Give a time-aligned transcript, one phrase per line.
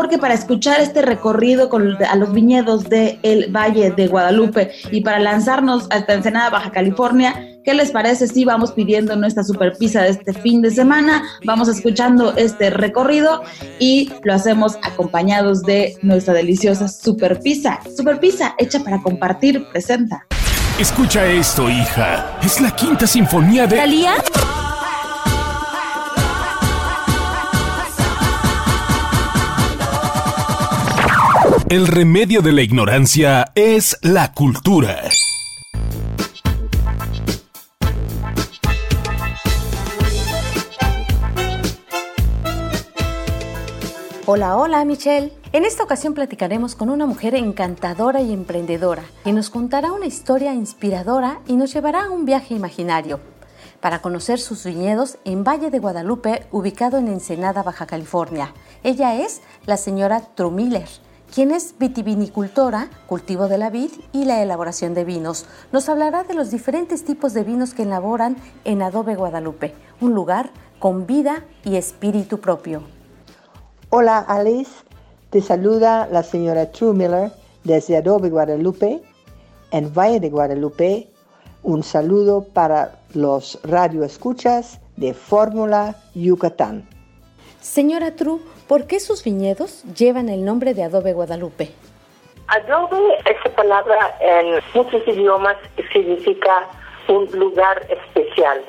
[0.00, 3.18] mejor que para escuchar este recorrido con, a los viñedos del
[3.54, 7.34] Valle de Guadalupe y para lanzarnos hasta Ensenada, Baja California?
[7.66, 11.22] ¿Qué les parece si vamos pidiendo nuestra super pizza de este fin de semana?
[11.44, 13.42] Vamos escuchando este recorrido
[13.78, 17.80] y lo hacemos acompañados de nuestra deliciosa super pizza.
[17.94, 20.24] Super pizza hecha para compartir, presenta.
[20.78, 22.38] Escucha esto, hija.
[22.42, 23.76] Es la quinta sinfonía de...
[23.76, 24.14] ¿Talía?
[31.70, 35.02] El remedio de la ignorancia es la cultura.
[44.26, 45.32] Hola, hola Michelle.
[45.52, 50.52] En esta ocasión platicaremos con una mujer encantadora y emprendedora que nos contará una historia
[50.52, 53.20] inspiradora y nos llevará a un viaje imaginario
[53.80, 58.54] para conocer sus viñedos en Valle de Guadalupe, ubicado en Ensenada, Baja California.
[58.82, 60.88] Ella es la señora Trumiller,
[61.34, 65.46] quien es vitivinicultora, cultivo de la vid y la elaboración de vinos.
[65.72, 70.50] Nos hablará de los diferentes tipos de vinos que elaboran en Adobe Guadalupe, un lugar
[70.78, 72.82] con vida y espíritu propio.
[73.90, 74.70] Hola Alice,
[75.30, 77.32] te saluda la señora True Miller
[77.64, 79.02] desde Adobe Guadalupe,
[79.70, 81.10] en Valle de Guadalupe.
[81.62, 86.88] Un saludo para los radioescuchas de Fórmula Yucatán.
[87.60, 91.70] Señora True, ¿por qué sus viñedos llevan el nombre de Adobe Guadalupe?
[92.48, 95.56] Adobe, esa palabra en muchos idiomas
[95.92, 96.66] significa
[97.08, 98.62] un lugar especial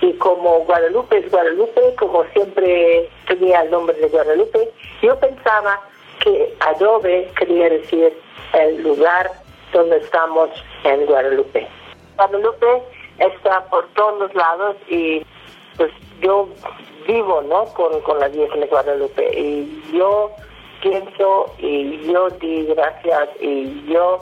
[0.00, 4.68] y como Guadalupe es Guadalupe, como siempre tenía el nombre de Guadalupe,
[5.00, 5.80] yo pensaba
[6.18, 8.12] que Adobe quería decir
[8.52, 9.30] el lugar
[9.72, 10.50] donde estamos
[10.82, 11.68] en Guadalupe.
[12.16, 12.82] Guadalupe
[13.20, 15.24] está por todos los lados y
[15.76, 16.48] pues yo
[17.06, 17.64] vivo ¿no?
[17.74, 20.30] con, con la Virgen de Guadalupe y yo
[20.82, 24.18] pienso y yo di gracias y yo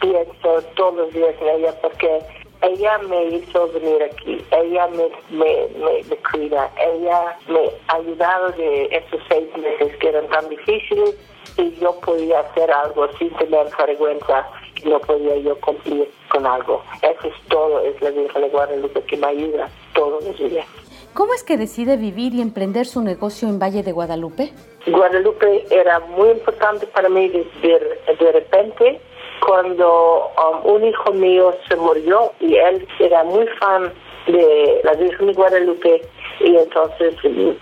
[0.00, 2.20] pienso todos los días en ella porque
[2.62, 8.84] ella me hizo venir aquí, ella me, me, me, cuida, ella me ha ayudado de
[8.84, 11.16] esos seis meses que eran tan difíciles
[11.56, 14.46] y yo podía hacer algo sin tener vergüenza
[14.84, 16.82] no podía yo cumplir con algo.
[17.02, 20.66] Eso es todo, es la Virgen de Guadalupe que me ayuda todos los días.
[21.14, 24.50] ¿Cómo es que decide vivir y emprender su negocio en Valle de Guadalupe?
[24.86, 28.98] Guadalupe era muy importante para mí de, repente
[29.46, 33.92] cuando um, un hijo mío se murió y él era muy fan
[34.26, 36.02] de la Virgen de Guadalupe
[36.40, 37.14] y entonces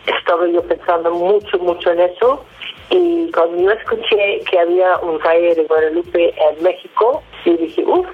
[0.07, 2.45] estaba yo pensando mucho, mucho en eso
[2.91, 8.07] y cuando yo escuché que había un valle de Guadalupe en México, y dije, uff,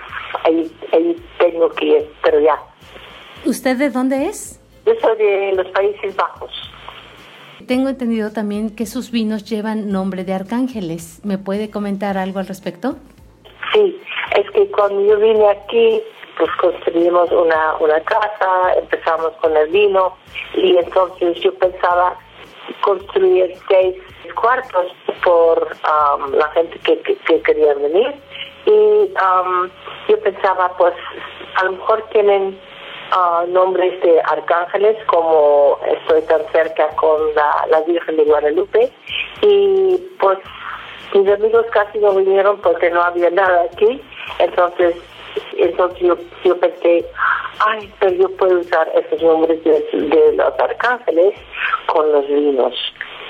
[0.44, 2.58] ahí, ahí tengo que ir, pero ya.
[3.46, 4.60] ¿Usted de dónde es?
[4.86, 6.52] Yo soy de los Países Bajos.
[7.66, 11.20] Tengo entendido también que sus vinos llevan nombre de arcángeles.
[11.24, 12.96] ¿Me puede comentar algo al respecto?
[13.72, 14.00] Sí,
[14.36, 16.00] es que cuando yo vine aquí,
[16.38, 20.16] pues construimos una, una casa, empezamos con el vino
[20.54, 22.16] y entonces yo pensaba
[22.82, 23.96] construir seis
[24.34, 24.92] cuartos
[25.24, 28.14] por um, la gente que, que, quería venir
[28.66, 29.68] y um,
[30.08, 30.94] yo pensaba pues
[31.56, 32.58] a lo mejor tienen
[33.12, 38.90] uh, nombres de arcángeles como estoy tan cerca con la, Virgen de Guadalupe
[39.42, 40.38] y pues
[41.14, 44.02] mis amigos casi no vinieron porque no había nada aquí,
[44.38, 44.96] entonces
[45.58, 47.04] entonces yo, yo pensé,
[47.60, 51.34] ay, pero yo puedo usar esos nombres de, los arcángeles
[51.86, 52.74] con los vinos.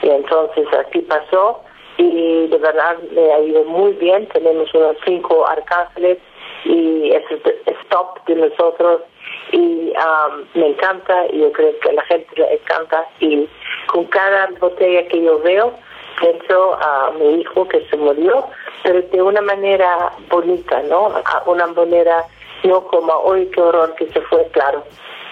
[0.02, 1.62] Y entonces así pasó
[1.98, 4.26] y de verdad me ha ido muy bien.
[4.28, 6.18] Tenemos unos cinco arcángeles
[6.64, 9.02] y es el top de nosotros
[9.52, 13.48] y um, me encanta y yo creo que a la gente le encanta y
[13.86, 15.72] con cada botella que yo veo
[16.20, 18.46] pienso a mi hijo que se murió,
[18.82, 21.12] pero de una manera bonita, ¿no?
[21.24, 22.24] A una manera
[22.64, 24.82] no como, hoy qué horror que se fue, claro,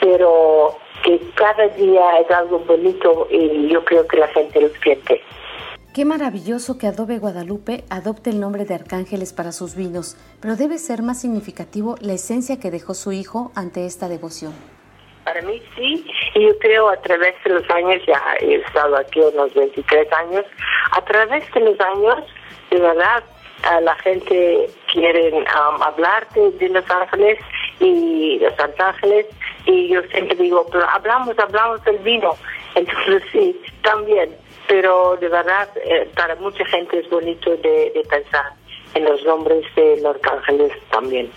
[0.01, 5.23] pero que cada día es algo bonito y yo creo que la gente lo siente.
[5.95, 10.79] Qué maravilloso que Adobe Guadalupe adopte el nombre de Arcángeles para sus vinos, pero debe
[10.79, 14.53] ser más significativo la esencia que dejó su hijo ante esta devoción.
[15.23, 16.05] Para mí sí,
[16.35, 20.45] y yo creo a través de los años, ya he estado aquí unos 23 años,
[20.91, 22.25] a través de los años,
[22.73, 23.23] de verdad,
[23.81, 27.39] la gente quiere um, hablar de, Los Ángeles
[27.79, 29.27] y Los Ángeles,
[29.65, 32.33] y yo siempre digo, pero hablamos, hablamos del vino,
[32.75, 34.37] entonces sí, también,
[34.69, 38.53] pero de verdad, eh, para mucha gente es bonito de, de pensar
[38.95, 41.31] en los nombres de Los Ángeles también.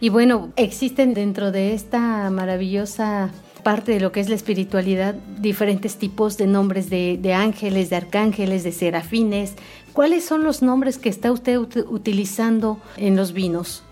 [0.00, 3.30] Y bueno, existen dentro de esta maravillosa
[3.64, 7.96] parte de lo que es la espiritualidad, diferentes tipos de nombres de, de ángeles, de
[7.96, 9.56] arcángeles, de serafines.
[9.92, 13.82] ¿Cuáles son los nombres que está usted utilizando en los vinos?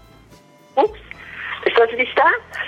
[1.64, 2.24] ¿Estás lista?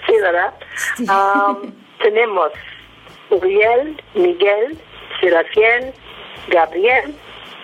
[0.07, 0.55] Sí, ¿verdad?
[2.03, 2.51] tenemos
[3.31, 4.79] Uriel, Miguel,
[5.21, 5.93] Serafiel,
[6.49, 7.15] Gabriel,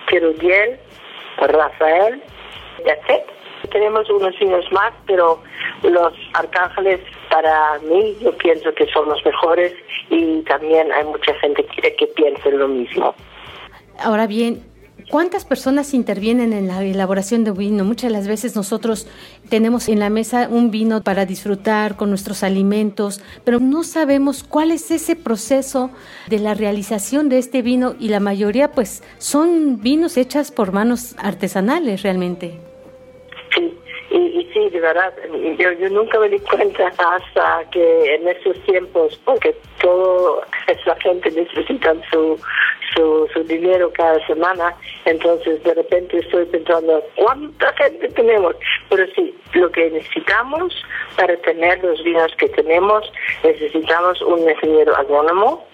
[0.07, 0.77] Querubiel,
[1.37, 2.21] Rafael,
[2.85, 3.25] Yacet.
[3.71, 5.41] Tenemos unos vinos más, pero
[5.83, 9.73] los arcángeles para mí yo pienso que son los mejores
[10.09, 13.15] y también hay mucha gente que, que piensa lo mismo.
[13.99, 14.63] Ahora bien,
[15.09, 17.83] ¿Cuántas personas intervienen en la elaboración de vino?
[17.83, 19.07] Muchas de las veces nosotros
[19.49, 24.71] tenemos en la mesa un vino para disfrutar con nuestros alimentos, pero no sabemos cuál
[24.71, 25.91] es ese proceso
[26.27, 31.15] de la realización de este vino y la mayoría pues son vinos hechas por manos
[31.17, 32.59] artesanales realmente.
[33.55, 33.77] Sí,
[34.11, 35.13] y, sí, de verdad,
[35.59, 41.31] yo, yo nunca me di cuenta hasta que en esos tiempos, porque todo esa gente
[41.31, 42.39] necesita su
[42.95, 44.75] su, su dinero cada semana,
[45.05, 48.55] entonces de repente estoy pensando, ¿cuánta gente tenemos?
[48.89, 50.73] Pero sí, lo que necesitamos
[51.15, 53.11] para tener los vinos que tenemos,
[53.43, 55.65] necesitamos un ingeniero agrónomo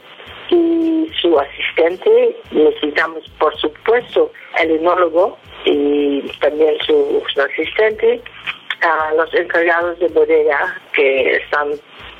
[0.49, 8.21] y su asistente, necesitamos por supuesto el enólogo y también su, asistente,
[8.81, 11.71] a los encargados de bodega que están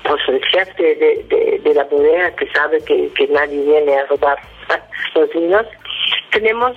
[0.04, 4.40] pues el jefe de, de, la bodega que sabe que, que nadie viene a robar
[5.16, 5.66] los vinos.
[6.32, 6.76] Tenemos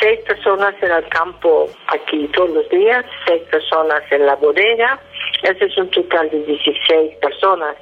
[0.00, 4.98] seis personas en el campo aquí todos los días, seis personas en la bodega.
[5.42, 7.76] Ese es un total de 16 personas.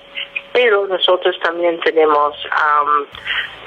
[0.52, 3.06] Pero nosotros también tenemos um,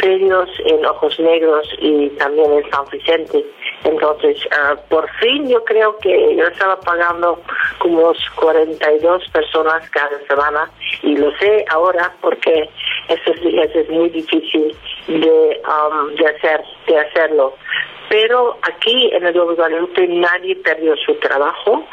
[0.04, 3.46] en Ojos Negros y también en San Vicente.
[3.86, 7.40] Entonces, ah, por fin yo creo que yo estaba pagando
[7.80, 10.70] como 42 personas cada semana
[11.04, 12.70] y lo sé ahora porque
[13.08, 14.76] estos días es muy difícil
[15.08, 17.56] de, um, de, hacer, de hacerlo.
[18.10, 21.86] Pero aquí en el Guadalupe nadie perdió su trabajo.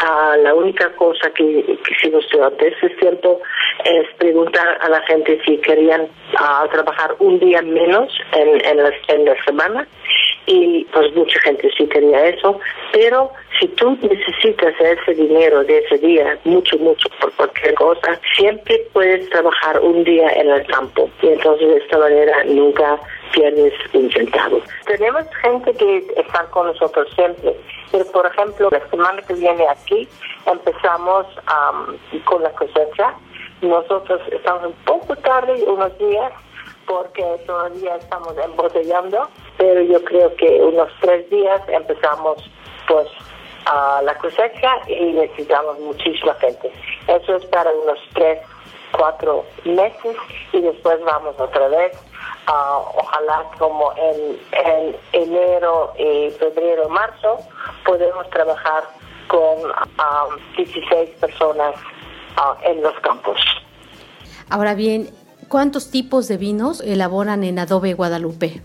[0.00, 3.40] Ah, la única cosa que, que hicimos durante ese tiempo
[3.84, 6.08] es preguntar a la gente si querían
[6.38, 9.88] ah, trabajar un día menos en, en, la, en la semana
[10.46, 12.58] y pues mucha gente sí quería eso,
[12.92, 18.86] pero si tú necesitas ese dinero de ese día, mucho, mucho por cualquier cosa, siempre
[18.92, 22.98] puedes trabajar un día en el campo y entonces de esta manera nunca
[23.32, 24.60] pierdes un centavo.
[24.86, 27.56] Tenemos gente que está con nosotros siempre,
[27.90, 30.08] pero por ejemplo la semana que viene aquí
[30.46, 31.26] empezamos
[32.24, 33.14] con la cosecha,
[33.62, 36.32] nosotros estamos un poco tarde unos días
[36.86, 42.38] porque todavía estamos embotellando, pero yo creo que unos tres días empezamos
[42.86, 43.08] pues
[43.66, 46.70] a la cosecha y necesitamos muchísima gente.
[47.08, 48.38] Eso es para unos tres,
[48.92, 50.16] cuatro meses
[50.52, 51.92] y después vamos otra vez.
[52.46, 57.38] ojalá como en, en enero, y febrero, marzo
[57.84, 58.84] podemos trabajar
[59.26, 59.58] con
[60.56, 61.74] 16 personas
[62.62, 63.40] en los campos.
[64.48, 65.08] Ahora bien,
[65.48, 68.62] ¿Cuántos tipos de vinos elaboran en Adobe Guadalupe?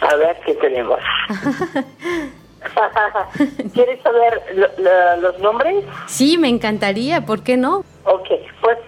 [0.00, 0.98] A ver qué tenemos.
[3.74, 4.42] ¿Quieres saber
[5.20, 5.84] los nombres?
[6.06, 7.84] Sí, me encantaría, ¿por qué no?
[8.04, 8.28] Ok,
[8.60, 8.78] pues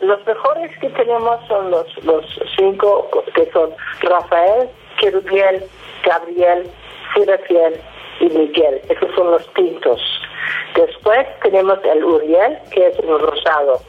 [0.00, 2.24] los mejores que tenemos son los, los
[2.56, 3.70] cinco, que son
[4.00, 5.64] Rafael, Querubiel,
[6.04, 6.68] Gabriel,
[7.14, 7.80] Serafiel
[8.20, 8.80] y Miguel.
[8.88, 10.00] Esos son los tintos.
[10.74, 13.80] Después tenemos el Uriel, que es un rosado.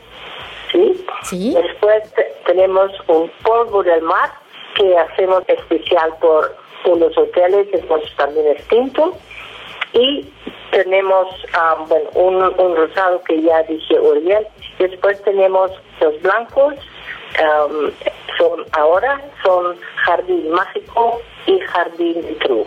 [0.71, 1.53] ¿sí?
[1.53, 2.13] Después
[2.45, 4.31] tenemos un polvo del mar
[4.75, 9.13] que hacemos especial por unos hoteles, entonces también es tinto.
[9.93, 10.27] Y
[10.71, 12.09] tenemos um, bueno,
[12.57, 14.47] un, rosado que ya dije Uriel.
[14.79, 16.73] Después tenemos los blancos,
[17.39, 17.91] um,
[18.37, 22.65] son ahora son Jardín Mágico y Jardín True.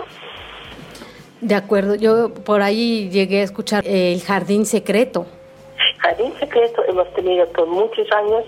[1.40, 5.26] De acuerdo, yo por ahí llegué a escuchar el Jardín Secreto.
[5.98, 8.44] Jardín secreto hemos tenido por muchos años,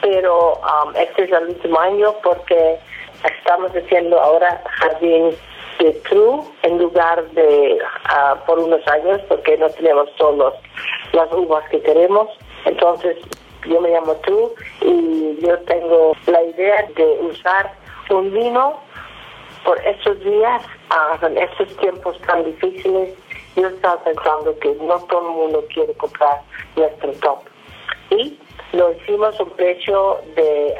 [0.00, 2.78] pero um, este es el último año porque
[3.24, 5.30] estamos haciendo ahora Jardín
[5.78, 10.54] de True en lugar de uh, por unos años porque no tenemos todas
[11.12, 12.28] las uvas que queremos.
[12.64, 13.16] Entonces
[13.66, 14.50] yo me llamo True
[14.82, 17.72] y yo tengo la idea de usar
[18.10, 18.78] un vino
[19.64, 23.14] por estos días, uh, en estos tiempos tan difíciles
[23.56, 26.40] yo estaba pensando que no todo el mundo quiere comprar
[26.76, 27.40] nuestro top.
[28.10, 28.38] Y
[28.72, 30.74] lo hicimos un precio de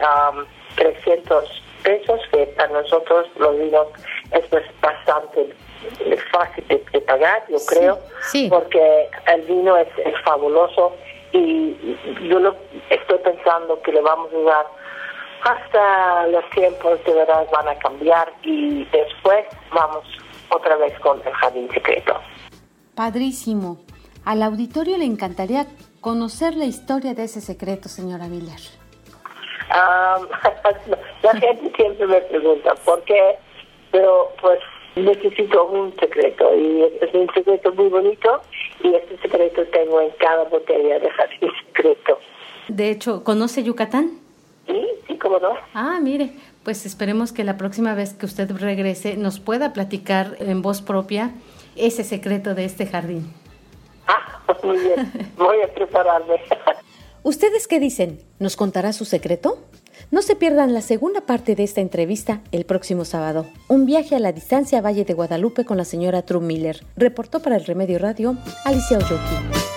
[0.76, 3.86] 300 pesos, que para nosotros los vinos
[4.32, 4.44] es
[4.80, 5.54] bastante
[6.32, 7.98] fácil de, pagar, yo creo,
[8.48, 9.88] porque el vino es,
[10.24, 10.94] fabuloso
[11.32, 11.96] y
[12.28, 12.54] yo lo
[12.90, 14.66] estoy pensando que le vamos a usar
[15.42, 20.04] hasta los tiempos de verdad van a cambiar y después vamos
[20.50, 22.14] otra vez con el jardín secreto.
[22.94, 23.78] Padrísimo.
[24.24, 25.66] Al auditorio le encantaría
[26.00, 28.60] conocer la historia de ese secreto, señora Miller.
[31.22, 33.36] la gente siempre me pregunta por qué,
[33.92, 34.58] pero pues
[34.96, 38.42] necesito un secreto y es un secreto muy bonito
[38.82, 42.18] y este secreto tengo en cada botella de jardín secreto.
[42.68, 44.18] De hecho, ¿conoce Yucatán?
[44.66, 45.54] Sí, sí, cómo no.
[45.74, 46.30] Ah, mire,
[46.64, 51.30] pues esperemos que la próxima vez que usted regrese nos pueda platicar en voz propia
[51.76, 53.32] ese secreto de este jardín.
[54.06, 56.40] Ah, muy bien, voy a prepararme.
[57.22, 58.18] ¿Ustedes qué dicen?
[58.38, 59.58] ¿Nos contará su secreto?
[60.10, 63.46] No se pierdan la segunda parte de esta entrevista el próximo sábado.
[63.68, 66.84] Un viaje a la distancia Valle de Guadalupe con la señora True Miller.
[66.96, 69.69] Reportó para el Remedio Radio Alicia Oyoki.